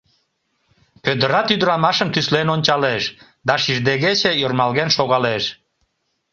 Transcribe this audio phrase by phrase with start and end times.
[1.03, 3.03] Пӧдырат ӱдырамашым тӱслен ончалеш
[3.47, 5.43] да шиждегече ӧрмалген шогалеш.